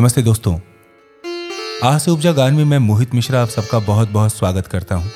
[0.00, 0.54] नमस्ते दोस्तों।
[1.84, 5.10] आज से उपजा गान में मैं मोहित मिश्रा आप सबका बहुत बहुत स्वागत करता हूँ।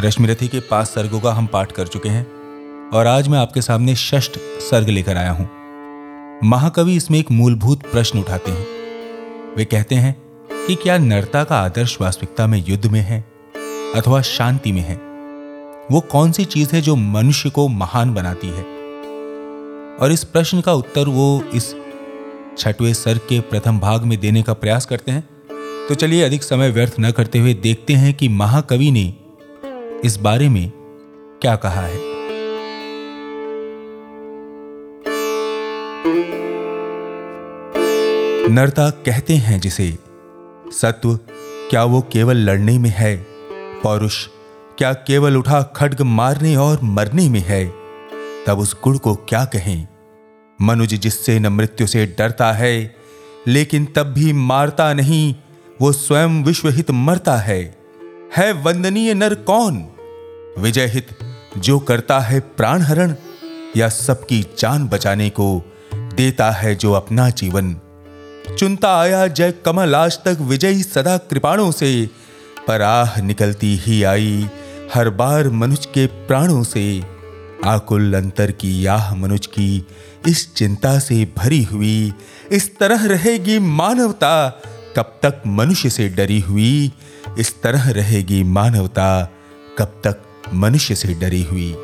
[0.00, 2.26] रश्मि रथी के पाँच सर्गों का हम पाठ कर चुके हैं
[2.90, 4.38] और आज मैं आपके सामने षष्ठ
[4.70, 5.48] सर्ग लेकर आया हूँ।
[6.44, 8.66] महाकवि इसमें एक मूलभूत प्रश्न उठाते हैं।
[9.56, 10.22] वे कहते हैं
[10.66, 13.24] कि क्या नरता का आदर्श वास्तविकता में युद्ध में है
[13.94, 14.96] अथवा शांति में है?
[15.90, 18.62] वो कौन सी चीज़ है जो मनुष्य को महान बनाती है?
[20.00, 21.74] और इस प्रश्न का उत्तर वो इस
[22.60, 25.28] छठवें सर्ग के प्रथम भाग में देने का प्रयास करते हैं।
[25.88, 29.14] तो चलिए अधिक समय व्यर्थ न करते हुए देखते हैं कि महाकवि ने
[30.04, 30.72] इस बारे में
[31.42, 32.10] क्या कहा है।
[38.48, 39.98] नरता कहते हैं जिसे,
[40.72, 41.18] सत्व,
[41.70, 43.26] क्या वो केवल लड़ने में है?
[43.82, 44.26] पौरुष,
[44.78, 47.72] क्या केवल उठा खड्ग मारने और मरने में है?
[48.46, 49.88] तब उस गुण को क्या कहें?
[50.62, 52.94] मनुज जिससे न मृत्यु से डरता है,
[53.48, 55.34] लेकिन तब भी मारता नहीं,
[55.80, 57.78] वो स्वयं विश्वहित मरता है।
[58.36, 59.88] है वंदनीय नर कौन?
[60.58, 61.08] विजय हित
[61.58, 63.14] जो करता है प्राण हरण
[63.76, 65.62] या सबकी जान बचाने को
[65.94, 67.80] देता है जो अपना जीवन।
[68.58, 72.10] चुनता आया जय कमल आज तक विजयी सदा कृपाणों से
[72.68, 74.48] पर आह निकलती ही आई
[74.94, 77.19] हर बार मनुष्य के प्राणों से।
[77.64, 79.86] आकुल अंतर की आह मनुज की,
[80.28, 82.12] इस चिंता से भरी हुई,
[82.52, 84.48] इस तरह रहेगी मानवता,
[84.96, 86.92] कब तक मनुष्य से डरी हुई,
[87.38, 89.30] इस तरह रहेगी मानवता,
[89.78, 90.22] कब तक
[90.54, 91.74] मनुष्य से डरी हुई।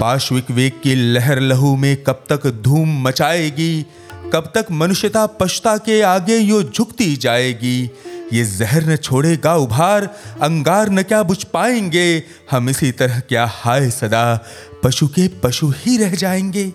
[0.00, 3.86] पाश्विक वेग की लहर लहू में कब तक धूम मचाएगी,
[4.32, 7.90] कब तक मनुष्यता पश्ता के आगे यो झुकती जाएगी
[8.32, 10.04] ये जहर न छोड़ेगा उभार,
[10.42, 14.44] अंगार न क्या बुझ पाएँगे। हम इसी तरह क्या हाय सदा,
[14.82, 16.72] पशु के पशु ही रह जाएँगे।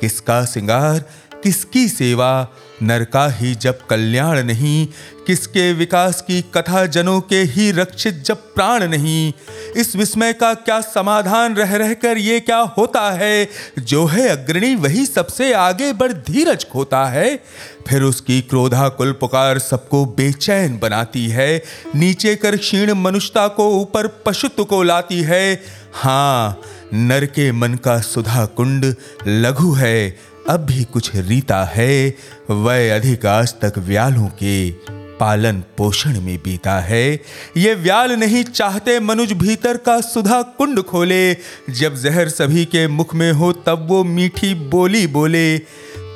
[0.00, 1.04] किसका सिंगार
[1.46, 2.48] किसकी सेवा?
[2.82, 4.88] नर का ही जब कल्याण नहीं,
[5.26, 9.32] किसके विकास की कथा जनों के ही रक्षित जब प्राण नहीं?
[9.76, 13.48] इस विस्मय का क्या समाधान रह रहकर ये क्या होता है?
[13.78, 17.44] जो है अग्रणी वही सबसे आगे बढ़ धीरज खोता है।
[17.88, 21.62] फिर उसकी क्रोधा कुल पुकार सबको बेचैन बनाती है।
[21.94, 25.62] नीचे कर क्षीण मनुष्यता को ऊपर पशुत्व को लाती है।
[25.94, 26.60] हाँ
[26.94, 28.94] नर के मन का सुधा कुंड
[29.26, 32.14] लघु है। अब भी कुछ रीता है,
[32.50, 34.70] वह अधिक आज तक व्यालों के
[35.18, 37.22] पालन पोषण में बीता है।
[37.56, 41.34] ये व्याल नहीं चाहते मनुज भीतर का सुधा कुंड खोले।
[41.70, 45.58] जब जहर सभी के मुख में हो, तब वो मीठी बोली बोले।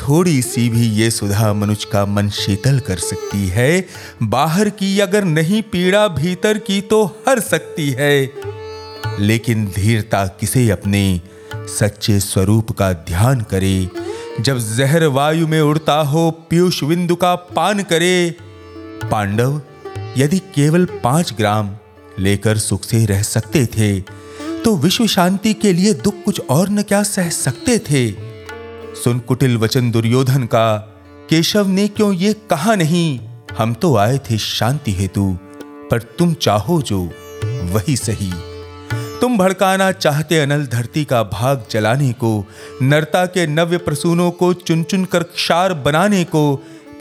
[0.03, 3.87] थोड़ी सी भी ये सुधा मनुज का मन शीतल कर सकती है।
[4.23, 8.31] बाहर की अगर नहीं पीड़ा, भीतर की तो हर सकती है।
[9.21, 11.21] लेकिन धीरता किसे अपने
[11.55, 13.89] सच्चे स्वरूप का ध्यान करे?
[14.41, 18.37] जब जहर वायु में उड़ता हो, पीयूष बिंदु का पान करे।
[19.11, 19.61] पांडव,
[20.19, 21.71] यदि केवल पाँच ग्राम
[22.19, 24.01] लेकर सुख से रह सकते थे
[24.65, 28.11] तो विश्व शांति के लिए दुख कुछ और न क्या सह सकते थे?
[28.95, 30.77] सुन कुटिल वचन दुर्योधन का,
[31.31, 33.21] केशव ने क्यों ये कहा नहीं?
[33.59, 35.39] हम तो आए थे शांति हेतु,
[35.91, 37.03] पर तुम चाहो जो,
[37.45, 38.33] वही सही।
[39.21, 42.47] तुम भड़काना चाहते अनल धरती का भाग जलाने को,
[42.83, 46.43] नरता के नव्य प्रसूनों को चुन चुन कर क्षार बनाने को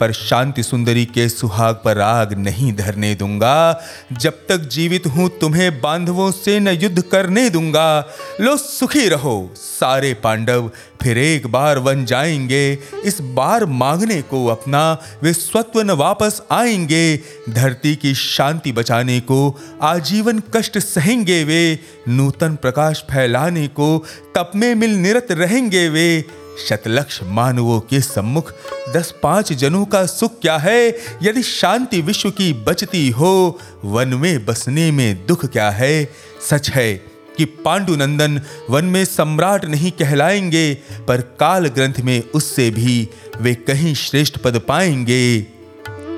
[0.00, 3.80] पर शांति सुंदरी के सुहाग पर आग नहीं धरने दूँगा।
[4.12, 8.08] जब तक जीवित हूँ, तुम्हें बांधवों से न युद्ध करने दूँगा।
[8.40, 10.70] लो, सुखी रहो, सारे पांडव
[11.02, 17.20] फिर एक बार वन जाएँगे। इस बार मांगने को अपना वे स्वत्व न वापस आएँगे।
[17.50, 21.78] धरती की शांति बचाने को, आजीवन कष्ट सहेंगे वे।
[22.08, 26.24] नूतन प्रकाश फैलाने को, तप में मिल निरत रहेंगे वे।
[26.68, 28.52] शतलक्ष मानवों के सम्मुख
[28.96, 30.98] दस पाँच जनों का सुख क्या है?
[31.22, 36.12] यदि शांति विश्व की बचती हो, वन में बसने में दुख क्या है?
[36.50, 36.94] सच है
[37.36, 38.40] कि पांडुनंदन
[38.70, 40.74] वन में सम्राट नहीं कहलाएँगे,
[41.08, 43.08] पर काल ग्रंथ में उससे भी
[43.40, 45.46] वे कहीं श्रेष्ठ पद पाएँगे।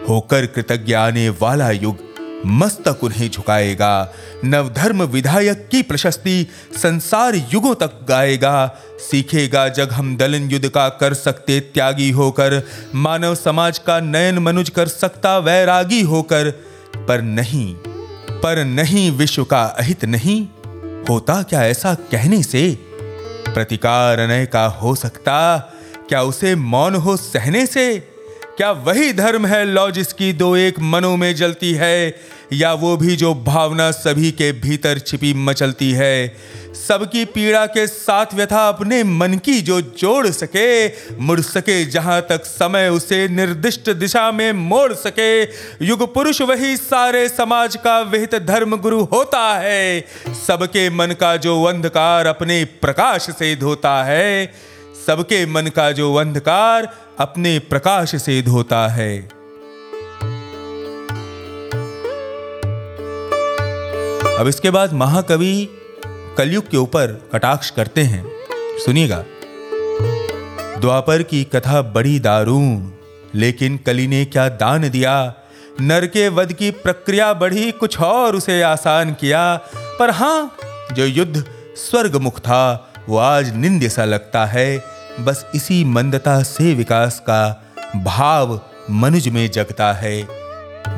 [0.08, 2.11] होकर कृतज्ञ आने वाला युग
[2.46, 4.12] मस्तक उन्हें झुकाएगा।
[4.44, 6.46] नवधर्म विधायक की प्रशस्ति
[6.82, 8.76] संसार युगों तक गाएगा।
[9.10, 12.62] सीखेगा जग हम दलन युद्ध का कर सकते त्यागी होकर।
[12.94, 16.50] मानव समाज का नयन मनुज कर सकता वैरागी होकर।
[16.96, 17.74] पर नहीं
[18.30, 20.48] पर नहीं विश्व का अहित नहीं।
[21.10, 22.78] होता क्या ऐसा कहने से?
[23.54, 25.58] प्रतिकार अनय का हो सकता।
[26.08, 28.11] क्या उसे मौन हो सहने से?
[28.56, 32.20] क्या वही धर्म है लौ जिसकी दो एक मनों में जलती है?
[32.52, 36.36] या वो भी जो भावना सभी के भीतर छिपी मचलती है?
[36.88, 42.44] सबकी पीड़ा के साथ व्यथा अपने मन की जो जोड़ सके, मुड़ सके जहाँ तक
[42.44, 45.42] समय उसे निर्दिष्ट दिशा में मोड़ सके।
[45.86, 50.04] युग पुरुष वही सारे समाज का विहित धर्म गुरु होता है।
[50.46, 54.52] सबके मन का जो अंधकार अपने प्रकाश से धोता है।
[55.06, 59.22] सबके मन का जो अंधकार अपने प्रकाश से धोता है।
[64.38, 65.68] अब इसके बाद महाकवि
[66.38, 68.32] कलयुग के ऊपर कटाक्ष करते हैं।
[68.84, 69.24] सुनिएगा।
[70.80, 72.90] द्वापर की कथा बड़ी दारूण,
[73.34, 75.34] लेकिन कली ने क्या दान दिया?
[75.80, 80.56] नर के वध की प्रक्रिया बढ़ी, कुछ और उसे आसान किया। पर हाँ,
[80.92, 81.44] जो युद्ध
[81.76, 87.72] स्वर्ग मुख था, वो आज निंद्य सा लगता है। बस इसी मंदता से विकास का
[87.96, 88.60] भाव
[88.90, 90.22] मनुज में जगता है।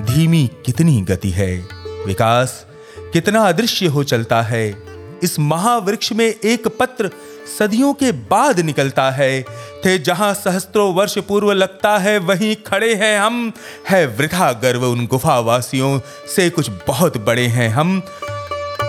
[0.04, 1.68] धीमी कितनी गति है।
[2.06, 2.66] विकास
[2.98, 4.82] कितना अदृश्य हो चलता है।
[5.22, 7.10] इस महावृक्ष में एक पत्र
[7.58, 9.42] सदियों के बाद निकलता है।
[9.84, 13.52] थे जहाँ सहस्त्रों वर्ष पूर्व लगता है, वहीं खड़े हैं हम।
[13.88, 16.00] है वृथा गर्व उन गुफावासियों
[16.36, 18.02] से कुछ बहुत बड़े हैं हम।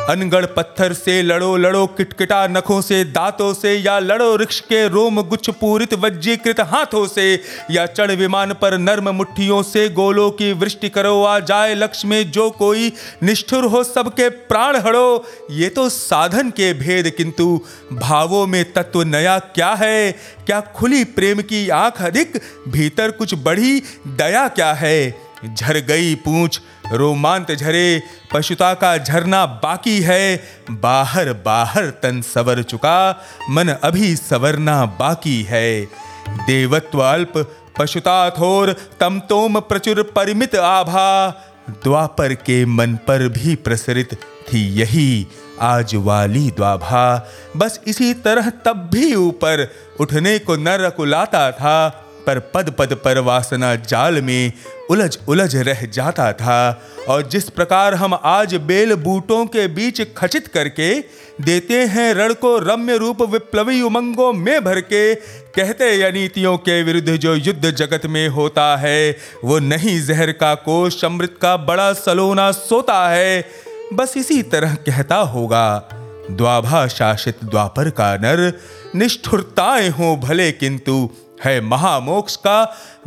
[0.09, 5.21] अनगढ़ पत्थर से लड़ो लड़ो किटकिटा नखों से, दांतों से, या लड़ो वृक्ष के रोम
[5.21, 10.89] गुच्छ पूरित वज्जीकृत हाथों से, या चढ़ विमान पर नर्म मुट्ठियों से गोलों की वृष्टि
[10.89, 12.93] करो, आ जाए लक्ष्य में जो कोई
[13.23, 17.61] निष्ठुर हो सबके प्राण हड़ो। ये तो साधन के भेद, किंतु
[17.93, 20.11] भावों में तत्व नया क्या है?
[20.45, 25.24] क्या खुली प्रेम की आँख अधिक, भीतर कुछ बढ़ी दया क्या है?
[25.53, 26.61] झर गई पूछ,
[26.91, 28.03] रोमांत झरे,
[28.33, 35.85] पशुता का झरना बाकी है। बाहर बाहर तन सवर चुका, मन अभी सवरना बाकी है।
[36.29, 41.29] देवत्व अल्प, पशुता थोर, तम तोम प्रचुर परिमित आभा।
[41.69, 45.27] द्वापर के मन पर भी प्रसरित थी यही
[45.61, 52.39] आज वाली द्वाभा। बस इसी तरह तब भी ऊपर उठने को न रकुलाता था। पर
[52.53, 54.51] पद पद पर वासना जाल में
[54.89, 60.47] उलझ उलझ रह जाता था। और जिस प्रकार हम आज बेल बूटों के बीच खचित
[60.47, 60.93] करके
[61.41, 67.15] देते हैं रण को रम्य रूप विप्लवी उमंगों में भर के, कहते अनीतियों के विरुद्ध
[67.15, 72.51] जो युद्ध जगत में होता है, वो नहीं जहर का कोष, अमृत का बड़ा सलोना
[72.51, 73.45] सोता है।
[73.93, 75.89] बस इसी तरह कहता होगा,
[76.31, 78.59] द्वाभा शासित द्वापर का नर,
[78.95, 81.09] निष्ठुरताएँ हो भले किंतु
[81.43, 82.57] है महामोक्ष का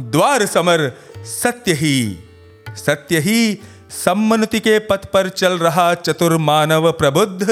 [0.01, 0.91] द्वार समर।
[1.25, 2.19] सत्य ही
[2.77, 3.59] सत्य ही
[3.91, 7.47] सम्मति के पथ पर चल रहा चतुर मानव प्रबुद्ध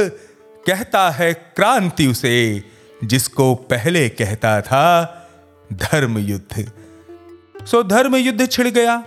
[0.67, 2.63] कहता है क्रांति उसे,
[3.05, 4.85] जिसको पहले कहता था
[5.73, 6.71] धर्म युद्ध
[7.67, 9.03] सो धर्म युद्ध छिड़ गया।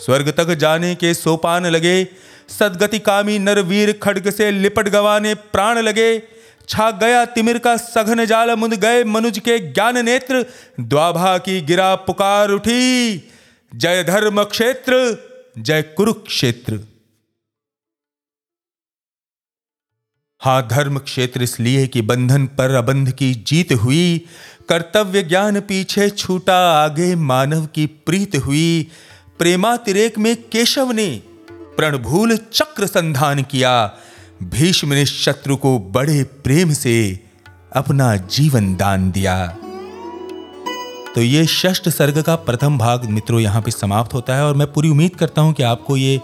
[0.00, 2.04] स्वर्ग तक जाने के सोपान लगे।
[2.48, 6.16] सदगति कामी नरवीर खड्ग से लिपट गवाने प्राण लगे।
[6.70, 10.44] छा गया तिमिर का सघन जाल, मुंद गए मनुज के ज्ञान नेत्र।
[10.80, 13.16] द्वाभा की गिरा पुकार उठी,
[13.74, 14.94] जय धर्म क्षेत्र,
[15.58, 16.80] जय कुरुक्षेत्र।
[20.42, 24.26] हा धर्म क्षेत्र इसलिए कि बंधन पर अबंध की जीत हुई,
[24.68, 28.90] कर्तव्य ज्ञान पीछे छूटा, आगे मानव की प्रीत हुई।
[29.38, 33.96] प्रेमातिरेक में केशव ने प्रणभूल चक्र संधान किया
[34.42, 37.20] भीष्म ने शत्रु को बड़े प्रेम से
[37.72, 39.46] अपना जीवन दान दिया।
[41.14, 44.72] तो ये षष्ठ सर्ग का प्रथम भाग मित्रों यहाँ पे समाप्त होता है और मैं
[44.72, 46.20] पूरी उम्मीद करता हूँ कि आपको ये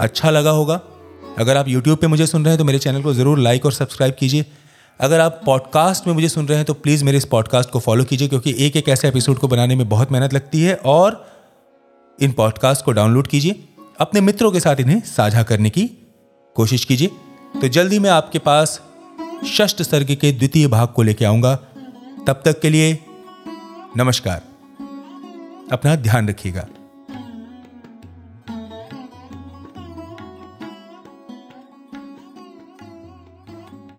[0.00, 0.80] अच्छा लगा होगा।
[1.38, 3.72] अगर आप YouTube पे मुझे सुन रहे हैं तो मेरे चैनल को ज़रूर लाइक और
[3.72, 4.44] सब्सक्राइब कीजिए।
[5.00, 8.04] अगर आप पॉडकास्ट में मुझे सुन रहे हैं तो प्लीज़ मेरे इस पॉडकास्ट को फॉलो
[8.04, 11.24] कीजिए क्योंकि एक एक ऐसे एपिसोड को बनाने में बहुत मेहनत लगती है और
[12.18, 13.64] इन पॉडकास्ट को डाउनलोड कीजिए।
[14.00, 15.86] अपने मित्रों के साथ इन्हें साझा करने की
[16.56, 17.10] कोशिश कीजिए।
[17.60, 18.82] तो जल्दी मैं आपके पास
[19.46, 21.54] षष्ठ सर्ग के द्वितीय भाग को लेकर आऊँगा।
[22.26, 22.98] तब तक के लिए
[23.96, 24.42] नमस्कार।
[25.72, 26.66] अपना ध्यान रखिएगा।